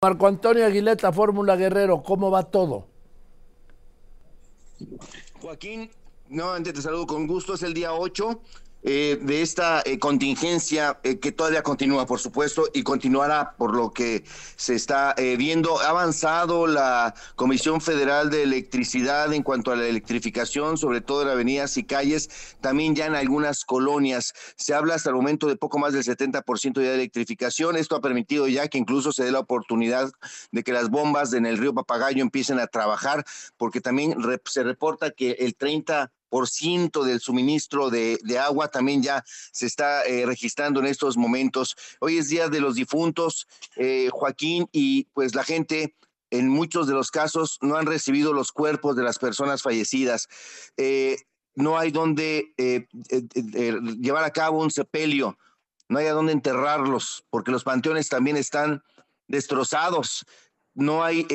[0.00, 2.86] Marco Antonio Aguileta, Fórmula Guerrero, ¿cómo va todo?
[5.40, 5.90] Joaquín,
[6.28, 8.40] nuevamente te saludo con gusto, es el día 8
[8.84, 13.90] eh, de esta eh, contingencia eh, que todavía continúa, por supuesto, y continuará por lo
[13.92, 14.24] que
[14.56, 15.80] se está viendo.
[15.80, 21.28] Ha avanzado la Comisión Federal de Electricidad en cuanto a la electrificación, sobre todo en
[21.28, 24.32] avenidas y calles, también ya en algunas colonias.
[24.56, 27.76] Se habla hasta el momento de poco más del 70% de electrificación.
[27.76, 30.10] Esto ha permitido ya que incluso se dé la oportunidad
[30.52, 33.24] de que las bombas en el río Papagayo empiecen a trabajar,
[33.56, 39.24] porque también se reporta que el 30 por ciento del suministro de, agua también ya
[39.52, 41.76] se está eh, registrando en estos momentos.
[42.00, 43.46] Hoy es Día de los Difuntos,
[43.76, 45.96] eh, Joaquín, y pues la gente
[46.30, 50.28] en muchos de los casos no han recibido los cuerpos de las personas fallecidas.
[50.76, 51.16] Eh,
[51.54, 52.54] no hay donde
[53.98, 55.36] llevar a cabo un sepelio,
[55.88, 58.84] no hay a dónde enterrarlos, porque los panteones también están
[59.26, 60.24] destrozados.
[60.74, 61.26] No hay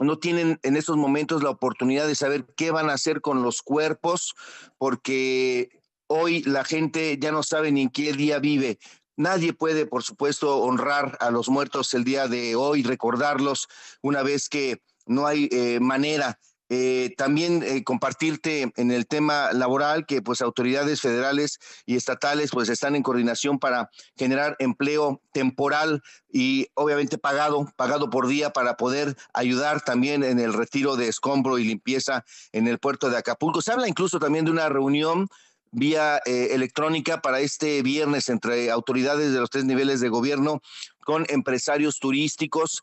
[0.00, 3.62] no tienen en estos momentos la oportunidad de saber qué van a hacer con los
[3.62, 4.34] cuerpos,
[4.78, 8.78] porque hoy la gente ya no sabe ni en qué día vive.
[9.16, 13.68] Nadie puede, por supuesto, honrar a los muertos el día de hoy, recordarlos
[14.02, 16.38] una vez que no hay eh, manera
[16.70, 22.70] eh, también eh, compartirte en el tema laboral que pues autoridades federales y estatales pues
[22.70, 29.14] están en coordinación para generar empleo temporal y obviamente pagado, pagado por día para poder
[29.34, 33.60] ayudar también en el retiro de escombro y limpieza en el puerto de Acapulco.
[33.60, 35.28] Se habla incluso también de una reunión
[35.70, 40.62] vía eh, electrónica para este viernes entre autoridades de los tres niveles de gobierno
[41.04, 42.80] con empresarios turísticos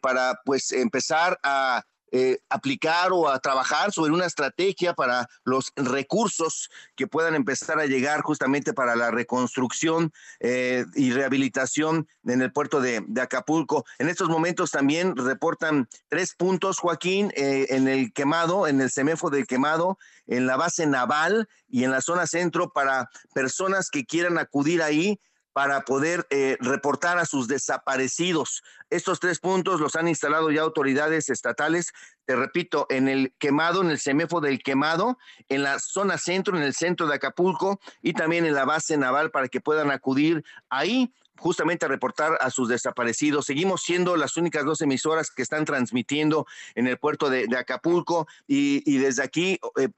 [0.00, 6.70] para pues empezar a eh, aplicar o a trabajar sobre una estrategia para los recursos
[6.96, 12.80] que puedan empezar a llegar justamente para la reconstrucción eh, y rehabilitación en el puerto
[12.80, 13.84] de, Acapulco.
[13.98, 19.28] En estos momentos también reportan tres puntos, Joaquín, eh, en el quemado, en el semefo
[19.28, 24.38] del quemado, en la base naval y en la zona centro para personas que quieran
[24.38, 25.20] acudir ahí
[25.58, 28.62] para poder eh, reportar a sus desaparecidos.
[28.90, 31.92] Estos tres puntos los han instalado ya autoridades estatales,
[32.26, 36.62] te repito, en el quemado, en el semefo del quemado, en la zona centro, en
[36.62, 41.12] el centro de Acapulco y también en la base naval para que puedan acudir ahí
[41.36, 43.46] justamente a reportar a sus desaparecidos.
[43.46, 46.46] Seguimos siendo las únicas dos emisoras que están transmitiendo
[46.76, 49.88] en el puerto de, Acapulco y, desde aquí eh,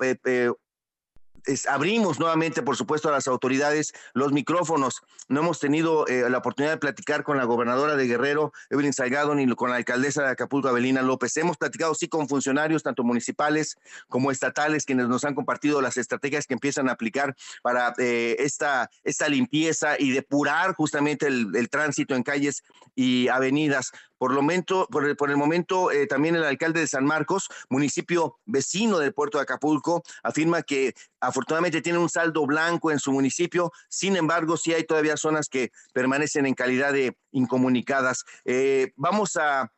[1.69, 5.03] abrimos nuevamente, por supuesto, a las autoridades los micrófonos.
[5.29, 9.35] No hemos tenido eh, la oportunidad de platicar con la gobernadora de Guerrero, Evelyn Salgado,
[9.35, 11.37] ni con la alcaldesa de Acapulco, Abelina López.
[11.37, 13.79] Hemos platicado, sí, con funcionarios, tanto municipales
[14.09, 18.91] como estatales, quienes nos han compartido las estrategias que empiezan a aplicar para eh, esta,
[19.05, 22.63] esta limpieza y depurar justamente el tránsito en calles
[22.95, 23.93] y avenidas.
[24.21, 27.49] Por, lo momento, por, el, por el momento, eh, también el alcalde de San Marcos,
[27.71, 33.13] municipio vecino del puerto de Acapulco, afirma que afortunadamente tiene un saldo blanco en su
[33.13, 33.73] municipio.
[33.89, 38.27] Sin embargo, sí hay todavía zonas que permanecen en calidad de incomunicadas.
[38.45, 39.73] Eh, vamos a